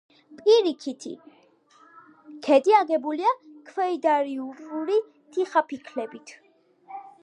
[0.37, 1.11] პირიქითი
[2.47, 3.35] ქედი აგებულია
[3.69, 5.01] ქვედაიურული
[5.37, 6.39] თიხაფიქლებით.